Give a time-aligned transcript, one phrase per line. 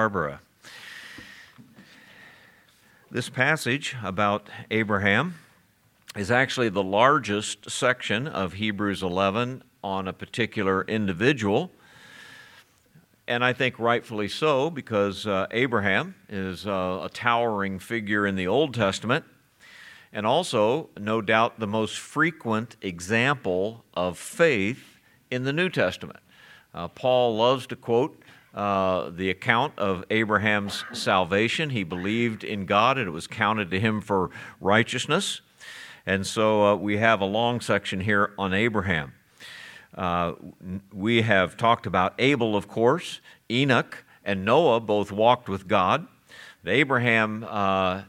[0.00, 0.40] Barbara.
[3.10, 5.34] This passage about Abraham
[6.16, 11.70] is actually the largest section of Hebrews 11 on a particular individual.
[13.28, 18.46] And I think rightfully so, because uh, Abraham is uh, a towering figure in the
[18.46, 19.26] Old Testament,
[20.14, 24.98] and also, no doubt, the most frequent example of faith
[25.30, 26.20] in the New Testament.
[26.72, 28.18] Uh, Paul loves to quote
[28.54, 31.70] uh, the account of Abraham's salvation.
[31.70, 35.40] He believed in God and it was counted to him for righteousness.
[36.06, 39.12] And so uh, we have a long section here on Abraham.
[39.94, 40.32] Uh,
[40.92, 46.06] we have talked about Abel, of course, Enoch, and Noah both walked with God.
[46.66, 48.02] Abraham, uh,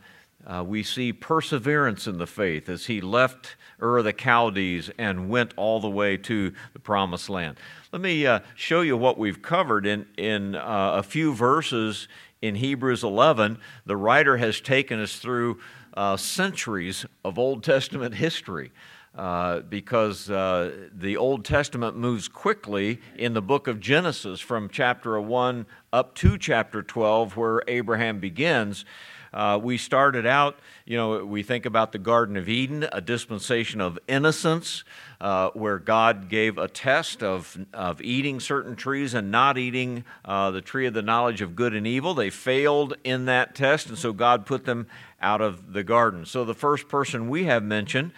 [0.46, 5.30] uh, we see perseverance in the faith as he left Ur of the Chaldees and
[5.30, 7.58] went all the way to the promised land.
[7.94, 12.08] Let me uh, show you what we've covered in, in uh, a few verses
[12.42, 13.58] in Hebrews 11.
[13.86, 15.60] The writer has taken us through
[15.94, 18.72] uh, centuries of Old Testament history.
[19.14, 25.20] Uh, because uh, the Old Testament moves quickly in the book of Genesis from chapter
[25.20, 28.86] 1 up to chapter 12, where Abraham begins.
[29.34, 33.80] Uh, we started out, you know, we think about the Garden of Eden, a dispensation
[33.80, 34.84] of innocence,
[35.22, 40.52] uh, where God gave a test of, of eating certain trees and not eating uh,
[40.52, 42.14] the tree of the knowledge of good and evil.
[42.14, 44.88] They failed in that test, and so God put them
[45.22, 46.26] out of the garden.
[46.26, 48.12] So the first person we have mentioned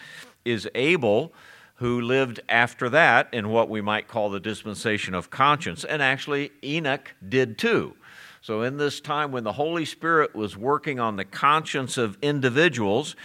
[0.46, 1.32] is Abel
[1.76, 5.84] who lived after that in what we might call the dispensation of conscience.
[5.84, 7.96] And actually, Enoch did too.
[8.44, 13.16] So, in this time when the Holy Spirit was working on the conscience of individuals,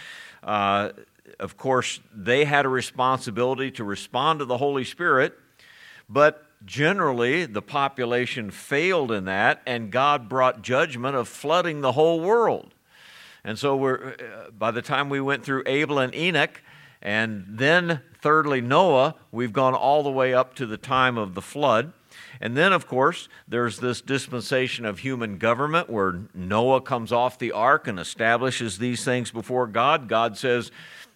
[0.45, 0.91] uh,
[1.41, 5.37] of course, they had a responsibility to respond to the Holy Spirit,
[6.07, 12.21] but generally the population failed in that, and God brought judgment of flooding the whole
[12.21, 12.73] world.
[13.43, 16.61] And so, we're, uh, by the time we went through Abel and Enoch,
[17.01, 21.41] and then thirdly, Noah, we've gone all the way up to the time of the
[21.41, 21.91] flood.
[22.41, 27.51] And then, of course, there's this dispensation of human government where Noah comes off the
[27.51, 30.07] ark and establishes these things before God.
[30.07, 30.71] God says,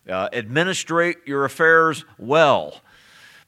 [0.09, 2.81] uh, administrate your affairs well.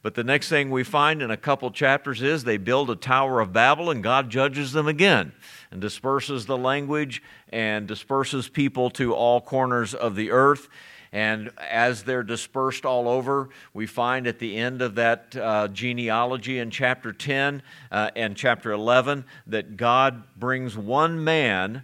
[0.01, 3.39] But the next thing we find in a couple chapters is they build a Tower
[3.41, 5.33] of Babel and God judges them again
[5.71, 10.69] and disperses the language and disperses people to all corners of the earth.
[11.15, 16.59] And as they're dispersed all over, we find at the end of that uh, genealogy
[16.59, 21.83] in chapter 10 uh, and chapter 11 that God brings one man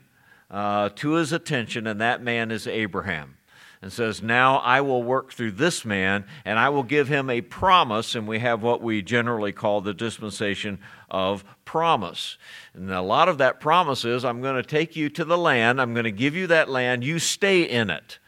[0.50, 3.38] uh, to his attention, and that man is Abraham.
[3.82, 7.40] And says, Now I will work through this man, and I will give him a
[7.40, 8.16] promise.
[8.16, 10.78] And we have what we generally call the dispensation
[11.10, 12.38] of promise.
[12.74, 15.80] And a lot of that promise is, I'm going to take you to the land,
[15.80, 18.20] I'm going to give you that land, you stay in it.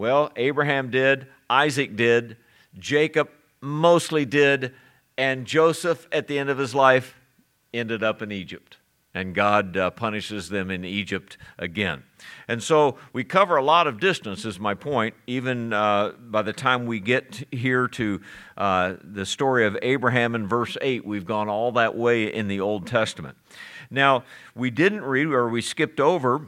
[0.00, 2.38] Well, Abraham did, Isaac did,
[2.78, 3.28] Jacob
[3.60, 4.72] mostly did,
[5.18, 7.16] and Joseph, at the end of his life,
[7.74, 8.78] ended up in Egypt.
[9.12, 12.04] And God uh, punishes them in Egypt again.
[12.48, 16.54] And so we cover a lot of distance, is my point, even uh, by the
[16.54, 18.22] time we get here to
[18.56, 21.04] uh, the story of Abraham in verse 8.
[21.04, 23.36] We've gone all that way in the Old Testament.
[23.90, 24.24] Now,
[24.54, 26.46] we didn't read, or we skipped over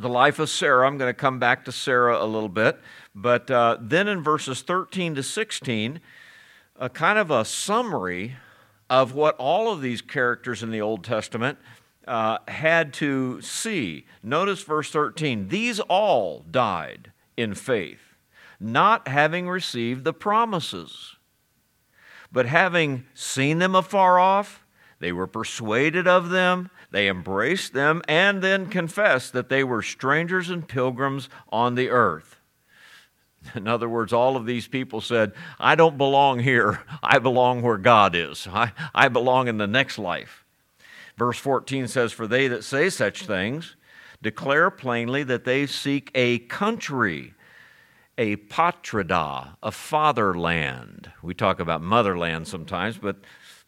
[0.00, 0.86] the life of Sarah.
[0.86, 2.78] I'm going to come back to Sarah a little bit.
[3.14, 6.00] But uh, then in verses 13 to 16,
[6.76, 8.36] a kind of a summary
[8.88, 11.58] of what all of these characters in the Old Testament
[12.06, 14.06] uh, had to see.
[14.22, 18.16] Notice verse 13 these all died in faith,
[18.58, 21.16] not having received the promises,
[22.32, 24.64] but having seen them afar off,
[25.00, 30.48] they were persuaded of them they embraced them and then confessed that they were strangers
[30.48, 32.36] and pilgrims on the earth.
[33.54, 36.80] In other words, all of these people said, I don't belong here.
[37.02, 38.48] I belong where God is.
[38.50, 40.44] I, I belong in the next life.
[41.16, 43.76] Verse 14 says, For they that say such things
[44.20, 47.34] declare plainly that they seek a country,
[48.16, 51.12] a patrida, a fatherland.
[51.22, 53.18] We talk about motherland sometimes, but,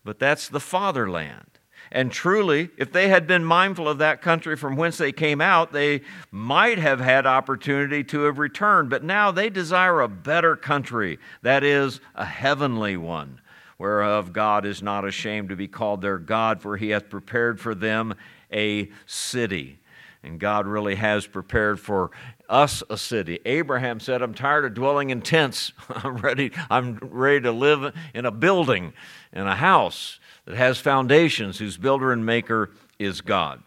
[0.05, 1.59] but that's the fatherland.
[1.92, 5.72] And truly, if they had been mindful of that country from whence they came out,
[5.72, 8.90] they might have had opportunity to have returned.
[8.90, 13.40] But now they desire a better country, that is, a heavenly one,
[13.76, 17.75] whereof God is not ashamed to be called their God, for he hath prepared for
[17.75, 18.14] them
[18.52, 19.81] a city.
[20.22, 22.10] And God really has prepared for
[22.48, 23.40] us a city.
[23.46, 25.72] Abraham said, I'm tired of dwelling in tents.
[25.88, 28.93] I'm ready, I'm ready to live in a building,
[29.32, 30.20] in a house
[30.50, 33.62] that has foundations, whose builder and maker is God.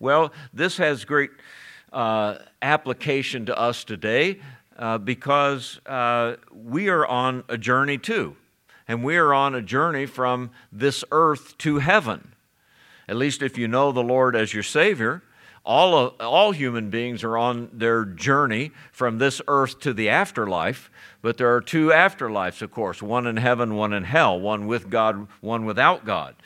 [0.00, 1.30] Well, this has great
[1.92, 4.40] uh, application to us today
[4.76, 8.36] uh, because uh, we are on a journey too.
[8.88, 12.32] And we are on a journey from this earth to heaven.
[13.08, 15.22] At least if you know the Lord as your Savior,
[15.66, 20.90] all, of, all human beings are on their journey from this earth to the afterlife,
[21.22, 24.88] but there are two afterlives, of course one in heaven, one in hell, one with
[24.88, 26.36] God, one without God.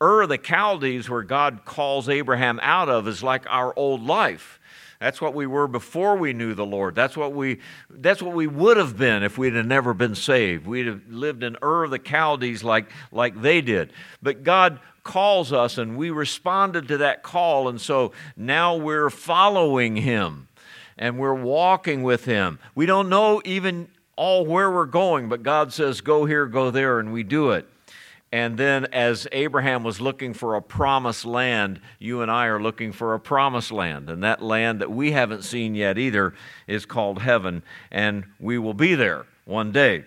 [0.00, 4.60] Ur the Chaldees, where God calls Abraham out of, is like our old life.
[5.00, 6.94] That's what we were before we knew the Lord.
[6.94, 7.60] That's what we,
[7.90, 10.66] that's what we would have been if we'd have never been saved.
[10.66, 13.92] We'd have lived in Ur of the Chaldees like, like they did.
[14.22, 17.68] But God calls us and we responded to that call.
[17.68, 20.48] And so now we're following Him
[20.96, 22.58] and we're walking with Him.
[22.74, 26.98] We don't know even all where we're going, but God says, go here, go there,
[26.98, 27.68] and we do it.
[28.32, 32.92] And then, as Abraham was looking for a promised land, you and I are looking
[32.92, 34.10] for a promised land.
[34.10, 36.34] And that land that we haven't seen yet either
[36.66, 40.04] is called heaven, and we will be there one day.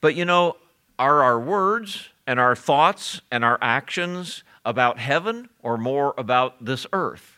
[0.00, 0.56] But you know,
[0.98, 6.86] are our words and our thoughts and our actions about heaven or more about this
[6.92, 7.35] earth?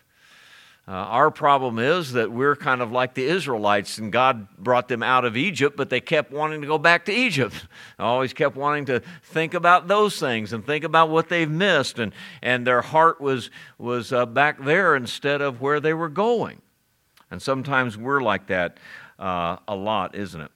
[0.89, 5.03] Uh, our problem is that we're kind of like the Israelites, and God brought them
[5.03, 7.67] out of Egypt, but they kept wanting to go back to Egypt.
[7.99, 12.15] always kept wanting to think about those things and think about what they've missed, and,
[12.41, 16.63] and their heart was, was uh, back there instead of where they were going.
[17.31, 18.79] And sometimes we're like that
[19.19, 20.51] uh, a lot, isn't it?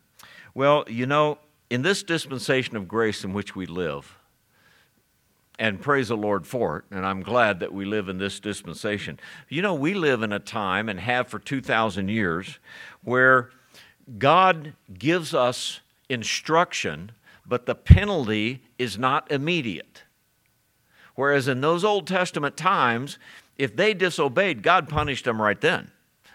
[0.55, 1.37] Well, you know,
[1.69, 4.19] in this dispensation of grace in which we live,
[5.59, 6.85] and praise the Lord for it.
[6.91, 9.21] And I'm glad that we live in this dispensation.
[9.49, 12.59] You know, we live in a time and have for 2,000 years
[13.05, 13.51] where
[14.19, 17.13] God gives us instruction,
[17.47, 20.03] but the penalty is not immediate.
[21.15, 23.19] Whereas in those Old Testament times,
[23.57, 25.91] if they disobeyed, God punished them right then.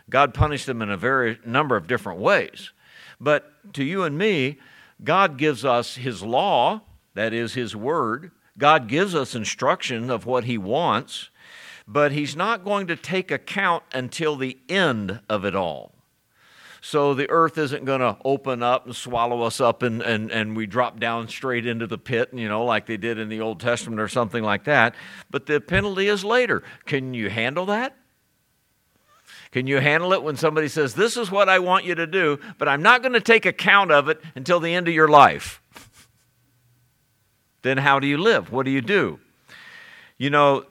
[0.09, 2.71] God punished them in a very number of different ways.
[3.19, 4.59] But to you and me,
[5.03, 6.81] God gives us His law,
[7.15, 11.29] that is His word, God gives us instruction of what He wants,
[11.87, 15.93] but He's not going to take account until the end of it all.
[16.81, 20.55] So the earth isn't going to open up and swallow us up and, and, and
[20.55, 23.59] we drop down straight into the pit, you know, like they did in the Old
[23.59, 24.95] Testament or something like that.
[25.29, 26.63] But the penalty is later.
[26.85, 27.97] Can you handle that?
[29.51, 32.39] Can you handle it when somebody says, This is what I want you to do,
[32.57, 35.61] but I'm not going to take account of it until the end of your life?
[37.61, 38.51] Then how do you live?
[38.51, 39.19] What do you do?
[40.17, 40.65] You know,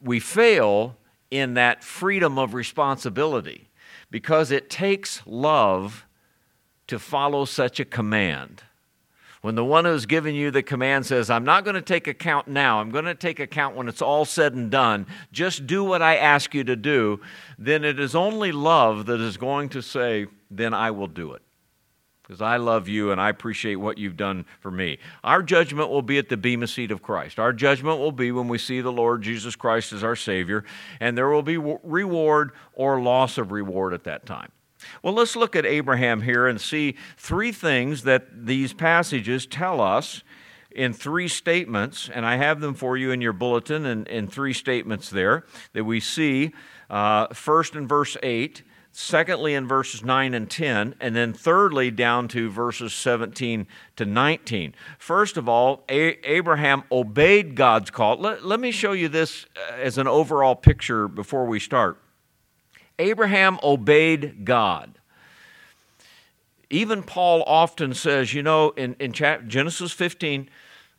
[0.00, 0.96] we fail
[1.30, 3.68] in that freedom of responsibility
[4.10, 6.06] because it takes love
[6.86, 8.62] to follow such a command.
[9.40, 12.48] When the one who's given you the command says, I'm not going to take account
[12.48, 16.02] now, I'm going to take account when it's all said and done, just do what
[16.02, 17.20] I ask you to do,
[17.58, 21.42] then it is only love that is going to say, then I will do it
[22.28, 24.98] because I love you and I appreciate what you've done for me.
[25.24, 27.38] Our judgment will be at the Bema seat of Christ.
[27.38, 30.62] Our judgment will be when we see the Lord Jesus Christ as our Savior,
[31.00, 34.52] and there will be reward or loss of reward at that time.
[35.02, 40.22] Well, let's look at Abraham here and see three things that these passages tell us
[40.70, 44.52] in three statements, and I have them for you in your bulletin in, in three
[44.52, 46.52] statements there that we see.
[46.90, 48.62] Uh, first in verse 8,
[48.98, 54.74] secondly in verses 9 and 10, and then thirdly down to verses 17 to 19.
[54.98, 58.16] First of all, A- Abraham obeyed God's call.
[58.16, 62.02] Let, let me show you this uh, as an overall picture before we start.
[62.98, 64.98] Abraham obeyed God.
[66.68, 70.50] Even Paul often says, you know, in, in Genesis 15,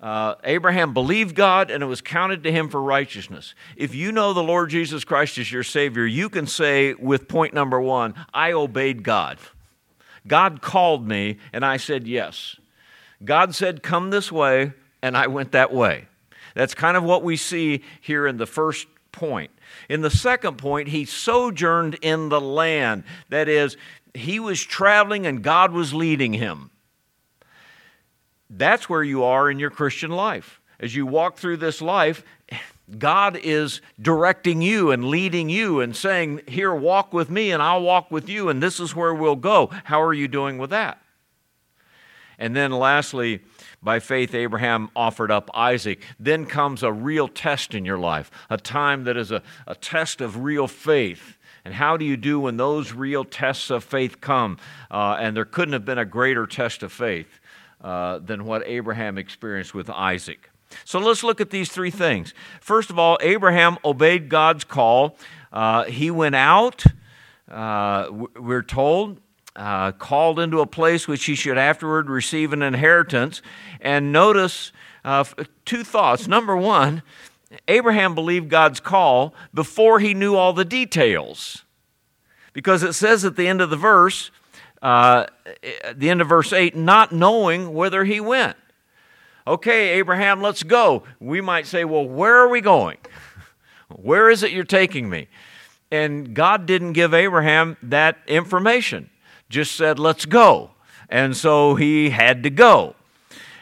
[0.02, 3.54] uh, Abraham believed God and it was counted to him for righteousness.
[3.76, 7.54] If you know the Lord Jesus Christ as your Savior, you can say with point
[7.54, 9.40] number one, I obeyed God.
[10.26, 12.56] God called me and I said yes.
[13.24, 16.08] God said, Come this way, and I went that way.
[16.56, 19.52] That's kind of what we see here in the first point.
[19.90, 23.04] In the second point, he sojourned in the land.
[23.30, 23.78] That is,
[24.14, 26.72] he was traveling and God was leading him.
[28.50, 30.60] That's where you are in your Christian life.
[30.80, 32.24] As you walk through this life,
[32.98, 37.84] God is directing you and leading you and saying, Here, walk with me, and I'll
[37.84, 39.70] walk with you, and this is where we'll go.
[39.84, 41.00] How are you doing with that?
[42.40, 43.42] And then, lastly,
[43.84, 46.02] by faith, Abraham offered up Isaac.
[46.20, 50.22] Then comes a real test in your life, a time that is a, a test
[50.22, 51.38] of real faith.
[51.66, 54.58] And how do you do when those real tests of faith come?
[54.90, 57.39] Uh, and there couldn't have been a greater test of faith
[57.82, 60.50] uh, than what Abraham experienced with Isaac.
[60.86, 62.34] So let's look at these three things.
[62.62, 65.18] First of all, Abraham obeyed God's call.
[65.52, 66.84] Uh, he went out,
[67.50, 69.20] uh, we're told,
[69.56, 73.42] uh, called into a place which he should afterward receive an inheritance.
[73.82, 74.72] And notice
[75.04, 75.24] uh,
[75.66, 76.28] two thoughts.
[76.28, 77.02] Number one,
[77.68, 81.66] Abraham believed God's call before he knew all the details.
[82.54, 84.32] Because it says at the end of the verse,
[84.82, 85.26] uh,
[85.84, 88.58] at the end of verse 8, not knowing whither he went.
[89.46, 91.04] Okay, Abraham, let's go.
[91.20, 92.98] We might say, well, where are we going?
[93.90, 95.28] Where is it you're taking me?
[95.92, 99.10] And God didn't give Abraham that information,
[99.50, 100.72] just said, let's go.
[101.10, 102.96] And so he had to go.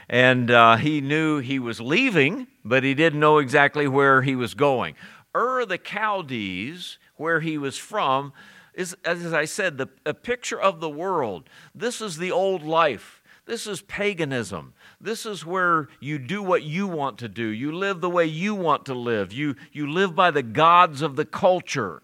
[0.09, 4.53] And uh, he knew he was leaving, but he didn't know exactly where he was
[4.53, 4.95] going.
[5.35, 8.33] Ur the Chaldees, where he was from,
[8.77, 11.49] is, as I said, the, a picture of the world.
[11.75, 13.21] This is the old life.
[13.45, 14.73] This is paganism.
[15.01, 17.47] This is where you do what you want to do.
[17.47, 19.33] You live the way you want to live.
[19.33, 22.03] You, you live by the gods of the culture.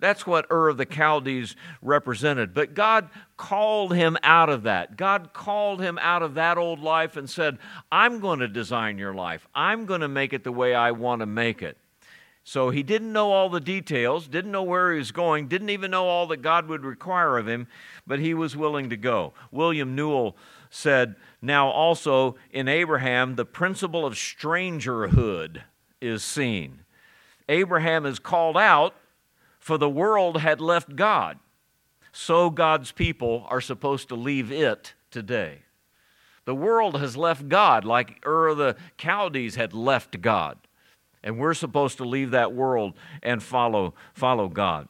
[0.00, 2.54] That's what Ur of the Chaldees represented.
[2.54, 4.96] But God called him out of that.
[4.96, 7.58] God called him out of that old life and said,
[7.92, 9.46] I'm going to design your life.
[9.54, 11.76] I'm going to make it the way I want to make it.
[12.46, 15.90] So he didn't know all the details, didn't know where he was going, didn't even
[15.90, 17.66] know all that God would require of him,
[18.06, 19.32] but he was willing to go.
[19.50, 20.36] William Newell
[20.68, 25.62] said, Now also in Abraham, the principle of strangerhood
[26.02, 26.80] is seen.
[27.48, 28.94] Abraham is called out,
[29.58, 31.38] for the world had left God.
[32.12, 35.62] So God's people are supposed to leave it today.
[36.44, 40.58] The world has left God like Ur the Chaldees had left God.
[41.24, 44.88] And we're supposed to leave that world and follow, follow God.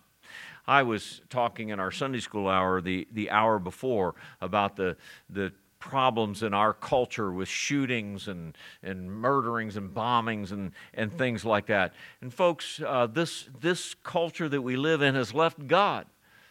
[0.67, 4.97] I was talking in our Sunday school hour the, the hour before about the,
[5.31, 11.45] the problems in our culture with shootings and, and murderings and bombings and, and things
[11.45, 11.95] like that.
[12.21, 16.07] And folks, uh, this, this culture that we live in has left God.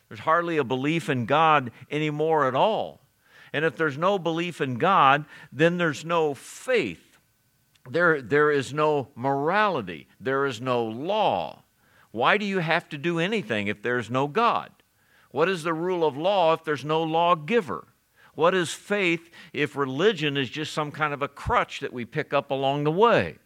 [0.07, 3.01] There's hardly a belief in God anymore at all.
[3.51, 7.12] And if there's no belief in God, then there's no faith.
[7.89, 10.07] There, there is no morality.
[10.19, 11.63] There is no law.
[12.11, 14.71] Why do you have to do anything if there's no God?
[15.31, 17.87] What is the rule of law if there's no lawgiver?
[18.35, 22.33] What is faith if religion is just some kind of a crutch that we pick
[22.33, 23.37] up along the way?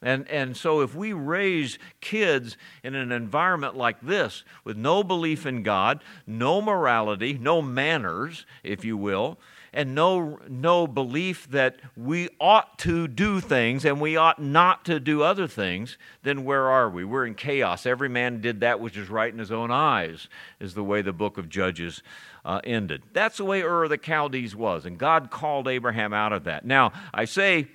[0.00, 5.44] And, and so, if we raise kids in an environment like this with no belief
[5.44, 9.38] in God, no morality, no manners, if you will,
[9.72, 14.98] and no, no belief that we ought to do things and we ought not to
[14.98, 17.04] do other things, then where are we?
[17.04, 17.86] We're in chaos.
[17.86, 20.28] Every man did that which is right in his own eyes,
[20.60, 22.02] is the way the book of Judges
[22.44, 23.02] uh, ended.
[23.12, 26.64] That's the way Ur of the Chaldees was, and God called Abraham out of that.
[26.64, 27.68] Now, I say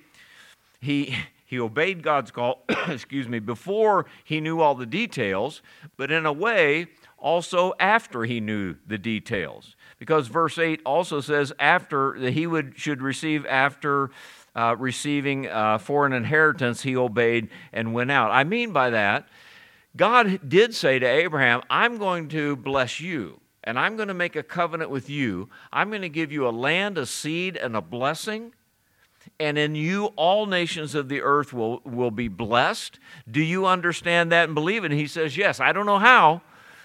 [0.80, 1.16] he.
[1.46, 5.60] He obeyed God's call, excuse me, before he knew all the details,
[5.96, 6.86] but in a way,
[7.18, 12.74] also after he knew the details because verse 8 also says after that he would
[12.76, 14.10] should receive after
[14.54, 18.30] uh, receiving uh, for an inheritance he obeyed and went out.
[18.30, 19.26] I mean by that
[19.96, 24.36] god did say to abraham i'm going to bless you and i'm going to make
[24.36, 25.48] a covenant with you.
[25.72, 28.52] I'm going to give you a land a seed and a blessing
[29.40, 32.98] and in you all nations of the earth will, will be blessed.
[33.30, 34.90] Do you understand that and believe it?
[34.90, 35.60] And he says yes.
[35.60, 36.42] I don't know how.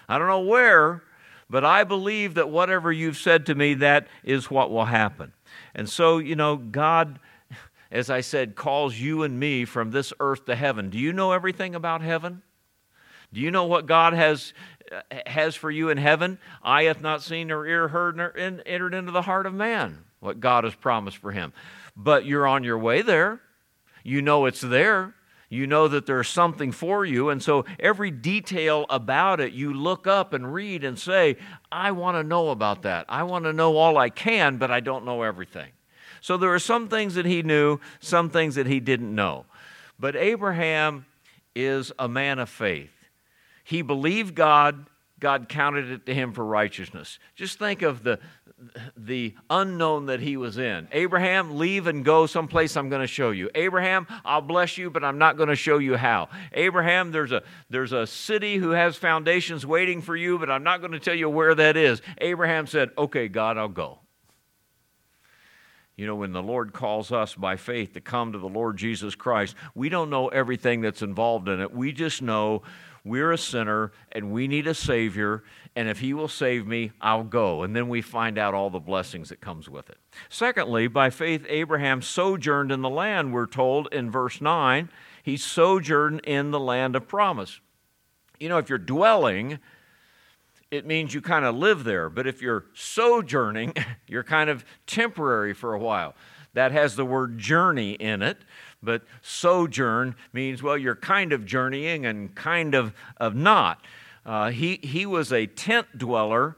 [0.07, 1.03] I don't know where
[1.49, 5.33] but I believe that whatever you've said to me, that is what will happen.
[5.73, 7.19] And so, you know, God,
[7.91, 10.89] as I said, calls you and me from this earth to heaven.
[10.89, 12.43] Do you know everything about heaven?
[13.33, 14.53] Do you know what God has,
[14.91, 16.39] uh, has for you in heaven?
[16.63, 20.39] Eye hath not seen nor ear heard nor entered into the heart of man what
[20.39, 21.53] God has promised for him.
[21.95, 23.41] But you're on your way there.
[24.03, 25.15] You know it's there
[25.49, 27.29] you know that there's something for you.
[27.29, 31.37] And so every detail about it, you look up and read and say,
[31.71, 33.05] I want to know about that.
[33.09, 35.71] I want to know all I can, but I don't know everything.
[36.21, 39.45] So there are some things that he knew, some things that he didn't know.
[39.99, 41.05] But Abraham
[41.55, 42.91] is a man of faith.
[43.63, 44.85] He believed God,
[45.19, 47.19] God counted it to him for righteousness.
[47.35, 48.19] Just think of the,
[48.97, 50.87] the unknown that he was in.
[50.91, 53.49] Abraham, leave and go someplace I'm going to show you.
[53.55, 56.29] Abraham, I'll bless you, but I'm not going to show you how.
[56.53, 60.79] Abraham, there's a, there's a city who has foundations waiting for you, but I'm not
[60.81, 62.01] going to tell you where that is.
[62.19, 63.99] Abraham said, Okay, God, I'll go.
[65.99, 69.15] You know, when the Lord calls us by faith to come to the Lord Jesus
[69.15, 71.73] Christ, we don't know everything that's involved in it.
[71.73, 72.61] We just know
[73.03, 75.43] we're a sinner and we need a Savior,
[75.75, 77.63] and if He will save me, I'll go.
[77.63, 79.97] And then we find out all the blessings that comes with it.
[80.29, 84.87] Secondly, by faith, Abraham sojourned in the land, we're told in verse 9.
[85.21, 87.59] He sojourned in the land of promise.
[88.39, 89.59] You know, if you're dwelling,
[90.71, 92.09] it means you kind of live there.
[92.09, 93.73] But if you're sojourning,
[94.07, 96.15] you're kind of temporary for a while.
[96.53, 98.39] That has the word journey in it,
[98.81, 103.83] but sojourn means, well, you're kind of journeying and kind of, of not.
[104.25, 106.55] Uh, he, he was a tent dweller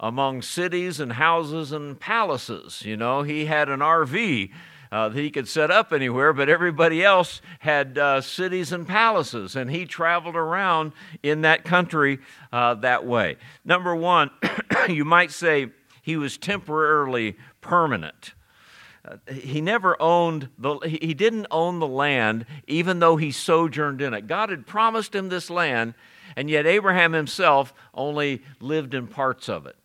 [0.00, 2.82] among cities and houses and palaces.
[2.84, 4.50] You know, he had an RV
[4.94, 9.56] uh, that he could set up anywhere, but everybody else had uh, cities and palaces,
[9.56, 12.20] and he traveled around in that country
[12.52, 13.36] uh, that way.
[13.64, 14.30] Number one,
[14.88, 15.70] you might say
[16.00, 18.34] he was temporarily permanent.
[19.04, 24.14] Uh, he never owned the he didn't own the land even though he sojourned in
[24.14, 25.92] it god had promised him this land
[26.36, 29.76] and yet abraham himself only lived in parts of it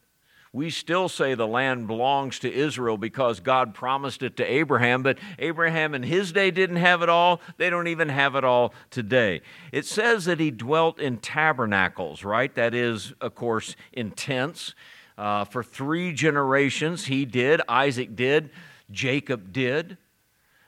[0.52, 5.20] we still say the land belongs to Israel because God promised it to Abraham, but
[5.38, 7.40] Abraham in his day didn't have it all.
[7.58, 9.42] They don't even have it all today.
[9.72, 12.54] It says that he dwelt in tabernacles, right?
[12.56, 14.74] That is, of course, in tents.
[15.20, 18.50] Uh, for three generations, he did, Isaac did,
[18.90, 19.98] Jacob did.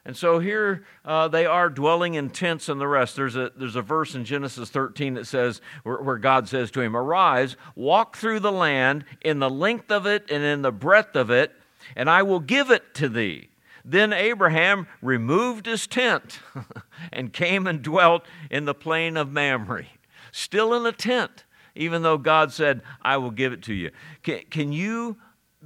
[0.03, 3.15] And so here uh, they are dwelling in tents and the rest.
[3.15, 6.81] There's a, there's a verse in Genesis 13 that says, where, where, God says to
[6.81, 11.15] him, Arise, walk through the land in the length of it and in the breadth
[11.15, 11.51] of it,
[11.96, 13.50] and I will give it to thee.
[13.86, 16.39] Then Abraham removed his tent
[17.13, 19.86] and came and dwelt in the plain of Mamre,
[20.31, 23.91] still in a tent, even though God said, I will give it to you.
[24.24, 25.17] Can, can you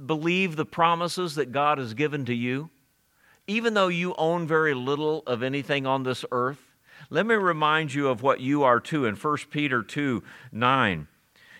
[0.04, 2.70] believe the promises that God has given to you?
[3.46, 6.62] Even though you own very little of anything on this earth,
[7.10, 10.22] let me remind you of what you are too in 1 Peter 2
[10.52, 11.08] 9.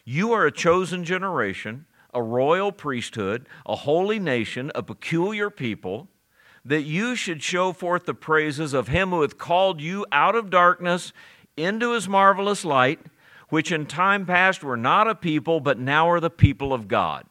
[0.05, 6.09] You are a chosen generation, a royal priesthood, a holy nation, a peculiar people,
[6.65, 10.51] that you should show forth the praises of him who hath called you out of
[10.51, 11.13] darkness
[11.57, 13.01] into his marvelous light,
[13.49, 17.25] which in time past were not a people, but now are the people of God.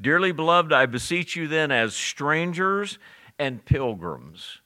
[0.00, 2.98] Dearly beloved, I beseech you then, as strangers
[3.40, 4.60] and pilgrims.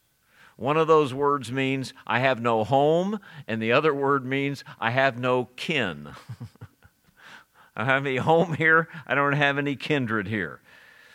[0.56, 4.90] One of those words means I have no home, and the other word means I
[4.90, 6.10] have no kin.
[7.76, 10.60] I have any home here, I don't have any kindred here.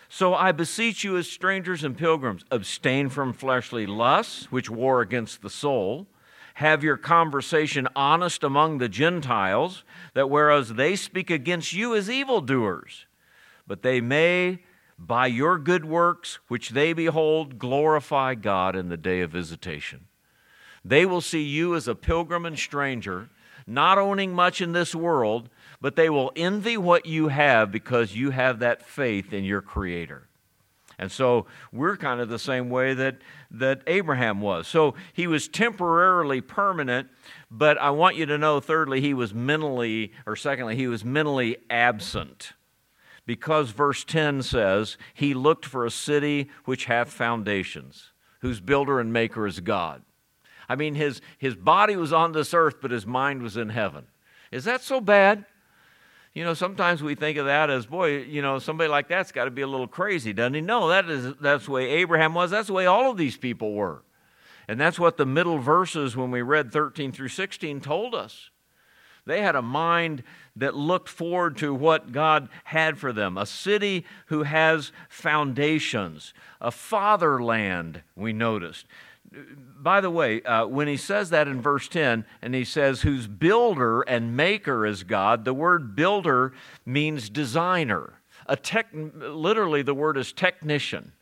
[0.08, 5.41] So I beseech you, as strangers and pilgrims, abstain from fleshly lusts, which war against
[5.41, 6.08] the soul.
[6.56, 13.06] Have your conversation honest among the Gentiles, that whereas they speak against you as evildoers,
[13.67, 14.60] but they may
[14.99, 20.05] by your good works, which they behold, glorify God in the day of visitation.
[20.83, 23.29] They will see you as a pilgrim and stranger,
[23.65, 28.31] not owning much in this world, but they will envy what you have because you
[28.31, 30.27] have that faith in your Creator.
[30.97, 33.19] And so we're kind of the same way that,
[33.51, 34.67] that Abraham was.
[34.67, 37.07] So he was temporarily permanent,
[37.49, 41.55] but I want you to know, thirdly, he was mentally, or secondly, he was mentally
[41.69, 42.51] absent
[43.29, 49.13] because verse 10 says, He looked for a city which hath foundations, whose builder and
[49.13, 50.01] maker is God.
[50.67, 54.07] I mean, his, his body was on this earth, but his mind was in heaven.
[54.51, 55.45] Is that so bad?
[56.33, 59.45] You know, sometimes we think of that as, boy, you know, somebody like that's got
[59.45, 60.61] to be a little crazy, doesn't he?
[60.61, 62.49] No, that is, that's the way Abraham was.
[62.49, 64.01] That's the way all of these people were.
[64.67, 68.49] And that's what the middle verses, when we read 13 through 16, told us.
[69.27, 70.23] They had a mind
[70.60, 76.72] that looked forward to what God had for them, a city who has foundations, a
[76.72, 78.86] fatherland, we noticed.
[79.32, 83.28] By the way, uh, when he says that in verse 10, and he says, whose
[83.28, 86.54] builder and maker is God, the word builder
[86.86, 88.13] means designer.
[88.48, 91.13] A tech, literally, the word is technician.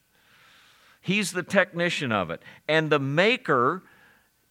[1.02, 2.42] He's the technician of it.
[2.68, 3.84] And the maker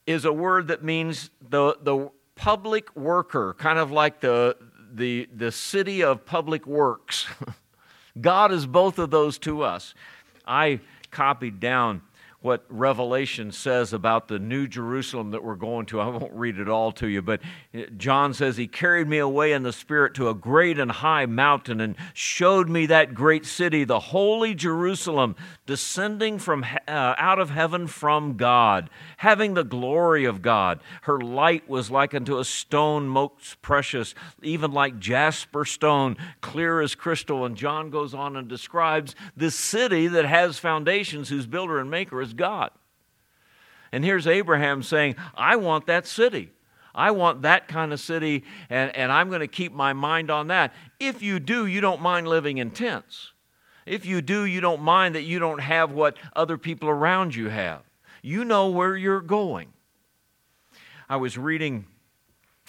[0.06, 4.56] is a word that means the, the public worker, kind of like the,
[4.92, 7.26] the, the city of public works.
[8.20, 9.94] God is both of those to us.
[10.46, 12.02] I copied down
[12.40, 16.00] what Revelation says about the new Jerusalem that we're going to.
[16.00, 17.40] I won't read it all to you, but
[17.96, 21.80] John says, He carried me away in the Spirit to a great and high mountain
[21.80, 25.34] and showed me that great city, the holy Jerusalem,
[25.66, 30.80] descending from uh, out of heaven from God, having the glory of God.
[31.02, 36.94] Her light was like unto a stone most precious, even like jasper stone, clear as
[36.94, 37.44] crystal.
[37.44, 42.22] And John goes on and describes this city that has foundations, whose builder and maker
[42.22, 42.70] is God.
[43.92, 46.50] And here's Abraham saying, I want that city.
[46.94, 50.46] I want that kind of city, and, and I'm going to keep my mind on
[50.46, 50.72] that.
[50.98, 53.32] If you do, you don't mind living in tents.
[53.86, 57.48] If you do, you don't mind that you don't have what other people around you
[57.48, 57.82] have.
[58.20, 59.72] You know where you're going.
[61.08, 61.86] I was reading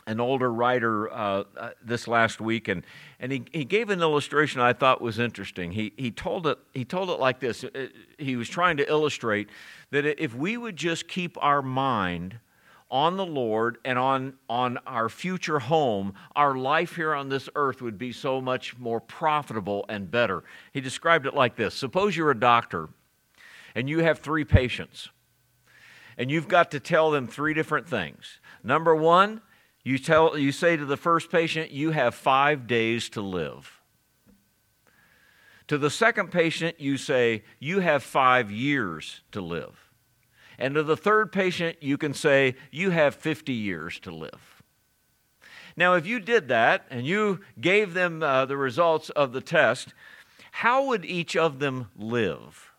[0.06, 2.86] an older writer uh, uh, this last week, and,
[3.20, 5.72] and he, he gave an illustration I thought was interesting.
[5.72, 9.50] He, he, told it, he told it like this uh, He was trying to illustrate
[9.92, 12.40] that if we would just keep our mind
[12.90, 17.82] on the Lord and on, on our future home, our life here on this earth
[17.82, 20.44] would be so much more profitable and better.
[20.74, 22.90] He described it like this Suppose you're a doctor
[23.76, 25.10] and you have three patients,
[26.18, 28.40] and you've got to tell them three different things.
[28.64, 29.42] Number one,
[29.84, 33.82] you, tell, you say to the first patient, you have five days to live.
[35.68, 39.87] To the second patient, you say, you have five years to live.
[40.58, 44.64] And to the third patient, you can say, you have 50 years to live.
[45.76, 49.94] Now, if you did that and you gave them uh, the results of the test,
[50.52, 52.72] how would each of them live?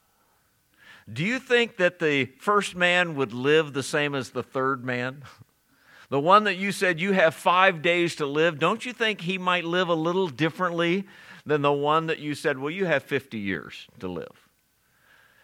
[1.10, 5.22] Do you think that the first man would live the same as the third man?
[6.10, 9.36] The one that you said you have five days to live, don't you think he
[9.36, 11.06] might live a little differently
[11.44, 14.48] than the one that you said, well, you have 50 years to live?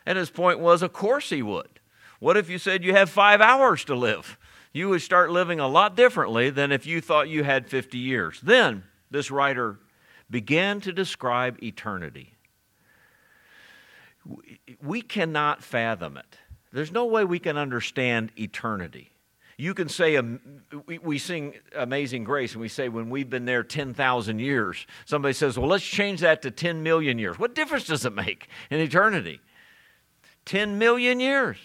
[0.06, 1.80] And his point was, of course he would.
[2.24, 4.38] What if you said you have five hours to live?
[4.72, 8.40] You would start living a lot differently than if you thought you had 50 years.
[8.42, 9.78] Then this writer
[10.30, 12.32] began to describe eternity.
[14.82, 16.38] We cannot fathom it.
[16.72, 19.10] There's no way we can understand eternity.
[19.58, 20.40] You can say, um,
[20.86, 25.34] we, we sing Amazing Grace, and we say, when we've been there 10,000 years, somebody
[25.34, 27.38] says, well, let's change that to 10 million years.
[27.38, 29.42] What difference does it make in eternity?
[30.46, 31.58] 10 million years,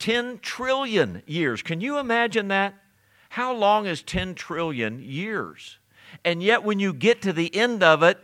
[0.00, 1.62] 10 trillion years.
[1.62, 2.74] Can you imagine that?
[3.30, 5.78] How long is 10 trillion years?
[6.24, 8.18] And yet, when you get to the end of it,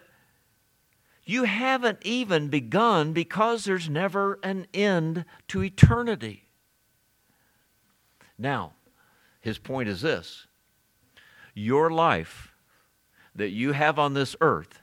[1.25, 6.49] you haven't even begun because there's never an end to eternity.
[8.39, 8.73] Now,
[9.41, 10.47] his point is this
[11.55, 12.53] your life
[13.35, 14.81] that you have on this earth,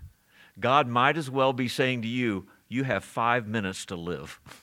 [0.60, 4.40] God might as well be saying to you, you have five minutes to live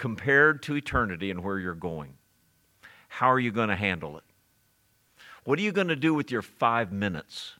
[0.00, 2.14] compared to eternity and where you're going.
[3.08, 4.24] How are you going to handle it?
[5.44, 7.52] What are you going to do with your five minutes?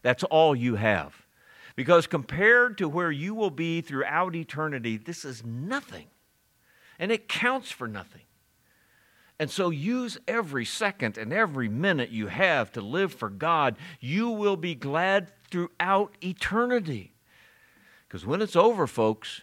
[0.00, 1.26] That's all you have.
[1.74, 6.06] Because compared to where you will be throughout eternity, this is nothing.
[7.00, 8.22] And it counts for nothing.
[9.40, 13.74] And so use every second and every minute you have to live for God.
[13.98, 17.14] You will be glad throughout eternity.
[18.06, 19.42] Because when it's over, folks,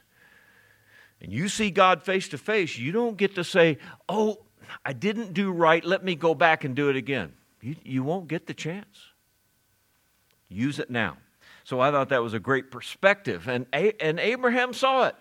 [1.21, 3.77] and you see God face to face, you don't get to say,
[4.07, 4.39] Oh,
[4.85, 5.83] I didn't do right.
[5.83, 7.33] Let me go back and do it again.
[7.61, 8.97] You, you won't get the chance.
[10.47, 11.17] Use it now.
[11.63, 13.47] So I thought that was a great perspective.
[13.47, 15.15] And, and Abraham saw it.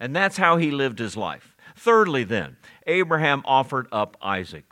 [0.00, 1.56] And that's how he lived his life.
[1.76, 4.64] Thirdly, then, Abraham offered up Isaac.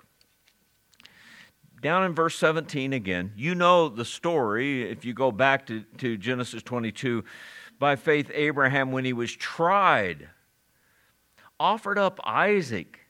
[1.80, 4.90] Down in verse 17 again, you know the story.
[4.90, 7.24] If you go back to, to Genesis 22,
[7.78, 10.28] by faith, Abraham, when he was tried,
[11.58, 13.00] offered up Isaac.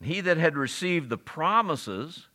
[0.00, 2.28] He that had received the promises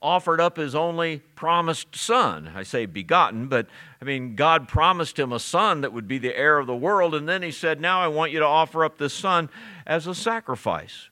[0.00, 2.52] offered up his only promised son.
[2.54, 3.66] I say begotten, but
[4.00, 7.14] I mean, God promised him a son that would be the heir of the world,
[7.14, 9.50] and then he said, Now I want you to offer up this son
[9.86, 11.10] as a sacrifice.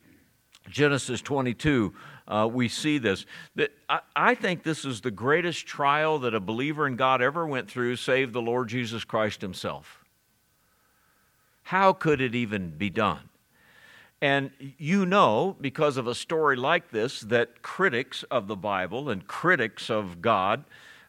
[0.68, 1.94] Genesis 22,
[2.28, 3.26] uh, we see this.
[3.56, 7.46] That I, I think this is the greatest trial that a believer in God ever
[7.46, 10.04] went through, save the Lord Jesus Christ himself.
[11.66, 13.28] How could it even be done?
[14.22, 19.26] And you know, because of a story like this, that critics of the Bible and
[19.26, 20.62] critics of God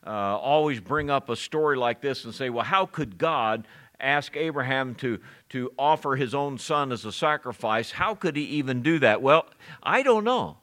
[0.04, 3.68] uh, always bring up a story like this and say, well, how could God
[4.00, 7.92] ask Abraham to, to offer his own son as a sacrifice?
[7.92, 9.22] How could he even do that?
[9.22, 9.46] Well,
[9.84, 10.58] I don't know.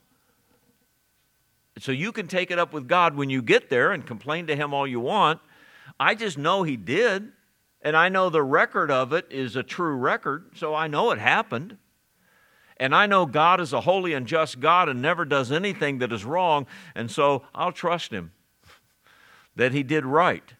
[1.79, 4.57] So you can take it up with God when you get there and complain to
[4.57, 5.41] him all you want.
[6.01, 7.31] I just know he did.
[7.85, 11.19] And I know the record of it is a true record, so I know it
[11.19, 11.77] happened.
[12.79, 16.13] And I know God is a holy and just God and never does anything that
[16.13, 18.33] is wrong, and so I'll trust Him
[19.57, 20.55] that He did right.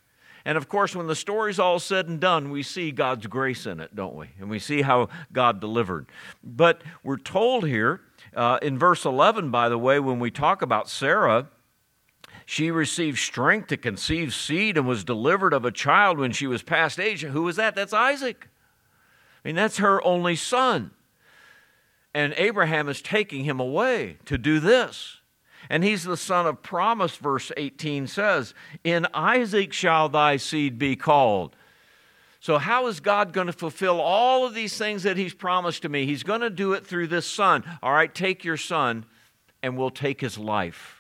[0.45, 3.81] And of course, when the story's all said and done, we see God's grace in
[3.81, 4.29] it, don't we?
[4.39, 6.07] And we see how God delivered.
[6.43, 8.03] But we're told here
[8.37, 11.49] uh, in verse 11, by the way, when we talk about Sarah,
[12.47, 16.63] she received strength to conceive seed and was delivered of a child when she was
[16.63, 17.23] past age.
[17.23, 17.75] Who was that?
[17.75, 18.49] That's Isaac.
[19.45, 20.91] I mean, that's her only son.
[22.15, 25.19] And Abraham is taking him away to do this.
[25.71, 28.55] And he's the son of promise, verse 18 says,
[28.85, 31.57] In Isaac shall thy seed be called.
[32.41, 35.89] So, how is God going to fulfill all of these things that he's promised to
[35.89, 36.05] me?
[36.05, 37.65] He's going to do it through this son.
[37.83, 39.07] All right, take your son,
[39.63, 40.94] and we'll take his life.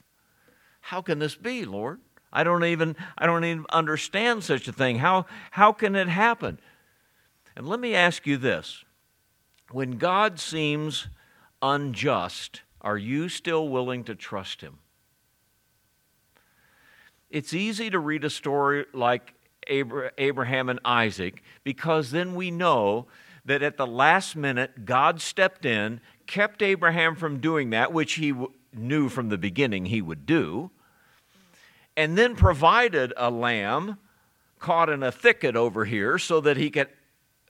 [0.85, 1.99] How can this be, Lord?
[2.31, 4.99] I don't even I don't even understand such a thing.
[4.99, 6.59] How how can it happen?
[7.57, 8.85] And let me ask you this.
[9.71, 11.09] When God seems
[11.63, 14.79] unjust, are you still willing to trust him?
[17.31, 19.33] It's easy to read a story like
[19.67, 23.07] Abraham and Isaac because then we know
[23.47, 28.35] that at the last minute, God stepped in, kept Abraham from doing that, which he
[28.77, 30.71] knew from the beginning he would do,
[31.97, 33.99] and then provided a lamb
[34.59, 36.89] caught in a thicket over here so that he could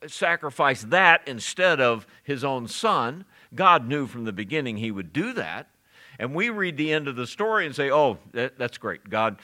[0.07, 3.25] sacrifice that instead of his own son.
[3.53, 5.69] God knew from the beginning he would do that.
[6.19, 9.09] And we read the end of the story and say, oh, that, that's great.
[9.09, 9.37] God,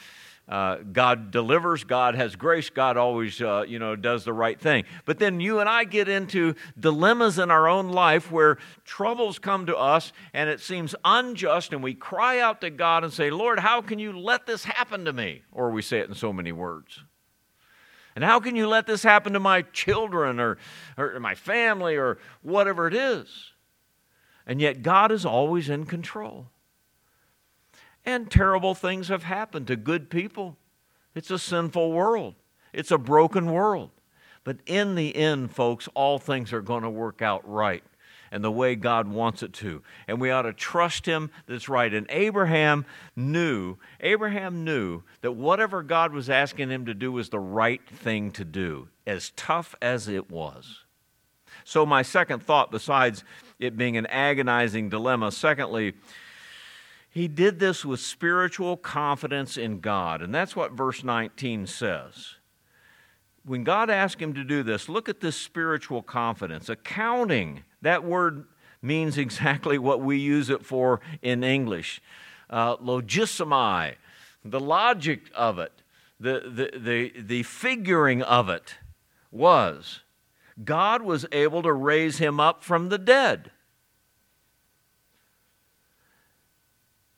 [0.49, 4.83] uh, God delivers, God has grace, God always, uh, you know, does the right thing.
[5.05, 9.65] But then you and I get into dilemmas in our own life where troubles come
[9.67, 13.59] to us and it seems unjust, and we cry out to God and say, Lord,
[13.59, 15.43] how can you let this happen to me?
[15.51, 16.99] Or we say it in so many words.
[18.15, 20.57] And how can you let this happen to my children or,
[20.97, 23.53] or my family or whatever it is?
[24.45, 26.47] And yet, God is always in control.
[28.05, 30.57] And terrible things have happened to good people.
[31.13, 32.35] It's a sinful world,
[32.73, 33.91] it's a broken world.
[34.43, 37.83] But in the end, folks, all things are going to work out right
[38.31, 39.83] and the way God wants it to.
[40.07, 41.93] And we ought to trust Him that's right.
[41.93, 42.85] And Abraham
[43.15, 48.31] knew, Abraham knew that whatever God was asking him to do was the right thing
[48.31, 50.85] to do, as tough as it was.
[51.63, 53.23] So, my second thought, besides
[53.59, 55.31] it being an agonizing dilemma.
[55.31, 55.93] Secondly,
[57.11, 60.21] he did this with spiritual confidence in God.
[60.21, 62.35] And that's what verse 19 says.
[63.43, 66.69] When God asked him to do this, look at this spiritual confidence.
[66.69, 68.45] Accounting, that word
[68.81, 72.01] means exactly what we use it for in English.
[72.49, 73.95] Uh, logizomai,
[74.45, 75.73] the logic of it,
[76.17, 78.75] the, the, the, the figuring of it
[79.31, 80.01] was
[80.63, 83.51] God was able to raise him up from the dead.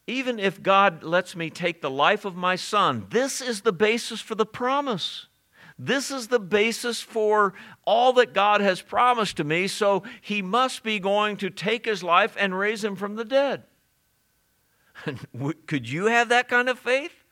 [0.05, 4.19] Even if God lets me take the life of my son, this is the basis
[4.19, 5.27] for the promise.
[5.79, 7.53] This is the basis for
[7.85, 12.03] all that God has promised to me, so he must be going to take his
[12.03, 13.63] life and raise him from the dead.
[15.67, 17.23] Could you have that kind of faith?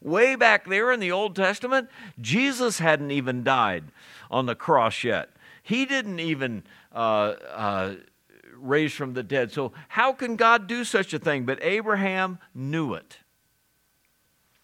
[0.00, 1.88] Way back there in the Old Testament,
[2.20, 3.84] Jesus hadn't even died
[4.30, 5.30] on the cross yet.
[5.62, 7.94] He didn't even uh, uh,
[8.58, 9.52] raise from the dead.
[9.52, 11.44] So, how can God do such a thing?
[11.44, 13.18] But Abraham knew it.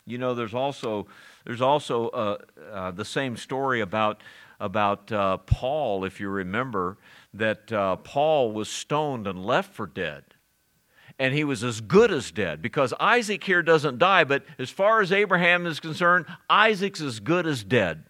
[0.05, 1.07] You know, there's also
[1.45, 2.39] there's also uh,
[2.73, 4.23] uh the same story about
[4.61, 6.99] about uh, Paul, if you remember,
[7.35, 10.25] that uh, Paul was stoned and left for dead
[11.19, 15.01] and he was as good as dead because Isaac here doesn't die, but as far
[15.01, 18.05] as Abraham is concerned, Isaac's as good as dead.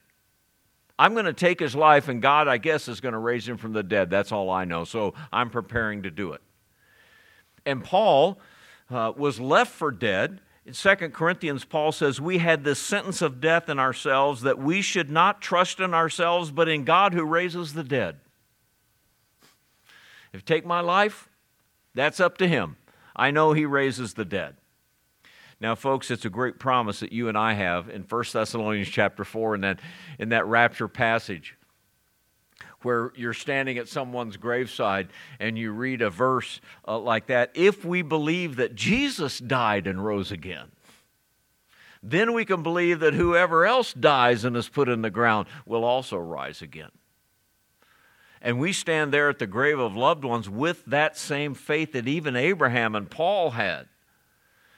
[0.98, 3.56] I'm going to take his life, and God, I guess, is going to raise him
[3.56, 4.10] from the dead.
[4.10, 4.84] That's all I know.
[4.84, 6.42] So I'm preparing to do it.
[7.64, 8.38] And Paul
[8.90, 10.40] uh, was left for dead.
[10.64, 14.82] In 2 Corinthians, Paul says, We had this sentence of death in ourselves that we
[14.82, 18.20] should not trust in ourselves, but in God who raises the dead.
[20.32, 21.28] If take my life,
[21.94, 22.76] that's up to him.
[23.14, 24.56] I know he raises the dead.
[25.62, 29.22] Now, folks, it's a great promise that you and I have in 1 Thessalonians chapter
[29.22, 29.78] 4 and that
[30.18, 31.56] in that rapture passage
[32.80, 37.52] where you're standing at someone's graveside and you read a verse uh, like that.
[37.54, 40.72] If we believe that Jesus died and rose again,
[42.02, 45.84] then we can believe that whoever else dies and is put in the ground will
[45.84, 46.90] also rise again.
[48.40, 52.08] And we stand there at the grave of loved ones with that same faith that
[52.08, 53.86] even Abraham and Paul had.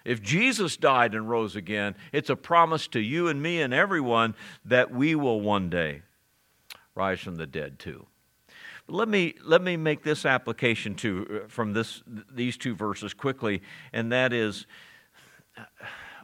[0.05, 4.35] If Jesus died and rose again, it's a promise to you and me and everyone
[4.65, 6.03] that we will one day.
[6.95, 8.07] rise from the dead too.
[8.87, 13.63] Let me, let me make this application to, uh, from this, these two verses quickly,
[13.93, 14.67] and that is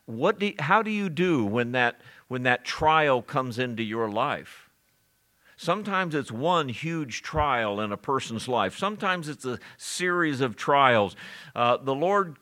[0.07, 4.70] what do, how do you do when that, when that trial comes into your life?
[5.63, 8.79] Sometimes it's one huge trial in a person's life.
[8.79, 11.15] Sometimes it's a series of trials.
[11.55, 12.39] Uh, the Lord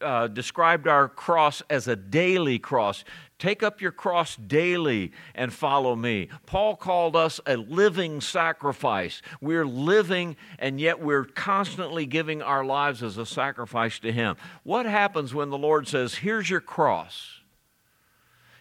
[0.00, 3.04] uh, described our cross as a daily cross.
[3.38, 6.30] Take up your cross daily and follow me.
[6.46, 9.22] Paul called us a living sacrifice.
[9.40, 14.34] We're living, and yet we're constantly giving our lives as a sacrifice to Him.
[14.64, 17.38] What happens when the Lord says, Here's your cross,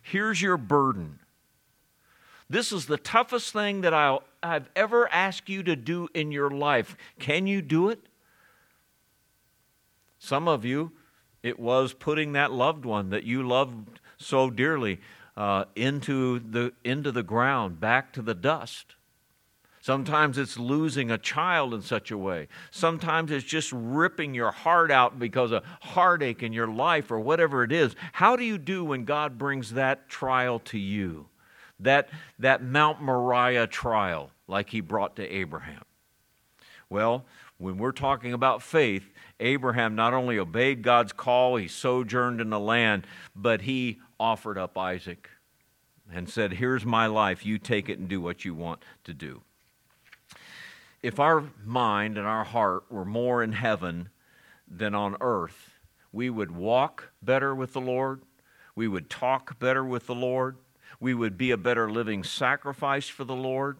[0.03, 1.17] here's your burden?
[2.49, 6.49] This is the toughest thing that i have ever asked you to do in your
[6.49, 6.95] life.
[7.19, 7.99] Can you do it?
[10.19, 10.91] Some of you,
[11.43, 14.99] it was putting that loved one that you loved so dearly
[15.35, 18.95] uh, into, the, into the ground, back to the dust.
[19.81, 22.47] Sometimes it's losing a child in such a way.
[22.71, 27.63] Sometimes it's just ripping your heart out because of heartache in your life or whatever
[27.63, 27.95] it is.
[28.13, 31.27] How do you do when God brings that trial to you?
[31.79, 32.09] That,
[32.39, 35.83] that Mount Moriah trial like he brought to Abraham?
[36.89, 37.25] Well,
[37.57, 39.09] when we're talking about faith,
[39.39, 44.77] Abraham not only obeyed God's call, he sojourned in the land, but he offered up
[44.77, 45.29] Isaac
[46.11, 49.41] and said, Here's my life, you take it and do what you want to do.
[51.03, 54.09] If our mind and our heart were more in heaven
[54.67, 55.71] than on earth,
[56.11, 58.21] we would walk better with the Lord,
[58.75, 60.57] we would talk better with the Lord,
[60.99, 63.77] we would be a better living sacrifice for the Lord.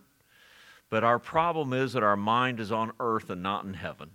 [0.90, 4.10] But our problem is that our mind is on earth and not in heaven.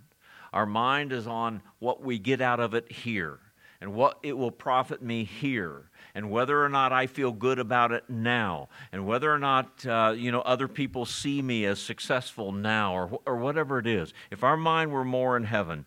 [0.53, 3.38] Our mind is on what we get out of it here
[3.81, 7.93] and what it will profit me here and whether or not I feel good about
[7.93, 12.53] it now, and whether or not uh, you know other people see me as successful
[12.53, 14.12] now, or or whatever it is.
[14.31, 15.87] If our mind were more in heaven,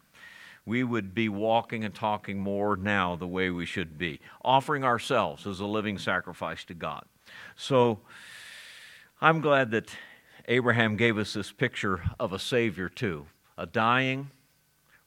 [0.65, 5.45] we would be walking and talking more now the way we should be, offering ourselves
[5.45, 7.05] as a living sacrifice to God.
[7.55, 7.99] So
[9.21, 9.89] I'm glad that
[10.47, 14.31] Abraham gave us this picture of a Savior, too a dying,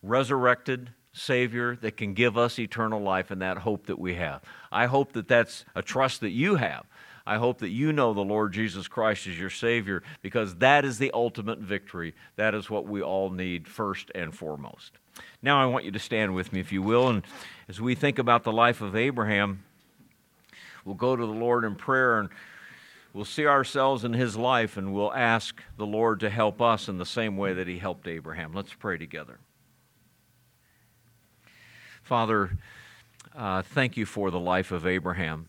[0.03, 4.42] resurrected Savior that can give us eternal life and that hope that we have.
[4.73, 6.87] I hope that that's a trust that you have.
[7.27, 10.99] I hope that you know the Lord Jesus Christ is your Savior because that is
[10.99, 12.14] the ultimate victory.
[12.37, 14.92] That is what we all need first and foremost.
[15.42, 17.09] Now, I want you to stand with me, if you will.
[17.09, 17.22] And
[17.68, 19.64] as we think about the life of Abraham,
[20.85, 22.28] we'll go to the Lord in prayer and
[23.12, 26.98] we'll see ourselves in his life and we'll ask the Lord to help us in
[26.98, 28.52] the same way that he helped Abraham.
[28.52, 29.38] Let's pray together.
[32.02, 32.57] Father,
[33.37, 35.48] uh, thank you for the life of Abraham.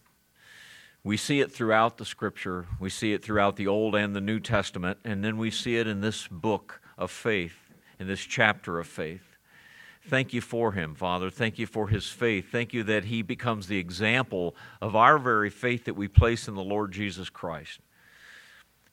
[1.03, 4.39] We see it throughout the scripture, we see it throughout the Old and the New
[4.39, 7.55] Testament, and then we see it in this book of faith,
[7.97, 9.28] in this chapter of faith.
[10.09, 11.29] Thank you for him, Father.
[11.29, 12.51] Thank you for his faith.
[12.51, 16.55] Thank you that he becomes the example of our very faith that we place in
[16.55, 17.79] the Lord Jesus Christ.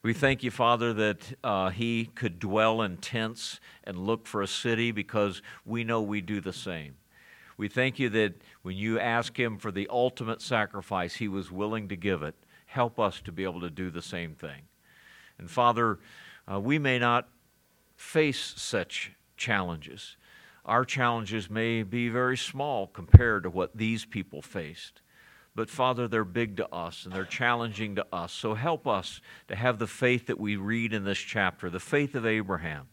[0.02, 4.46] We thank you, Father, that uh, he could dwell in tents and look for a
[4.46, 6.96] city because we know we do the same.
[7.56, 11.88] We thank you that when you ask him for the ultimate sacrifice, he was willing
[11.88, 12.34] to give it.
[12.66, 14.64] Help us to be able to do the same thing.
[15.38, 15.98] And Father,
[16.46, 17.26] uh, we may not
[17.96, 20.16] face such challenges
[20.66, 25.00] our challenges may be very small compared to what these people faced.
[25.54, 28.32] But Father, they're big to us and they're challenging to us.
[28.32, 32.14] So help us to have the faith that we read in this chapter, the faith
[32.14, 32.88] of Abraham.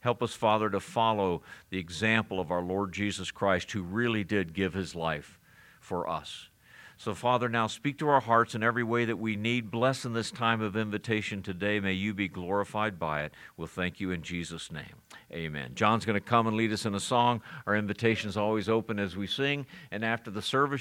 [0.00, 4.52] Help us, Father, to follow the example of our Lord Jesus Christ, who really did
[4.52, 5.38] give his life
[5.80, 6.48] for us.
[7.02, 9.72] So, Father, now speak to our hearts in every way that we need.
[9.72, 11.80] Bless in this time of invitation today.
[11.80, 13.34] May you be glorified by it.
[13.56, 14.94] We'll thank you in Jesus' name.
[15.32, 15.72] Amen.
[15.74, 17.42] John's going to come and lead us in a song.
[17.66, 19.66] Our invitation is always open as we sing.
[19.90, 20.80] And after the service,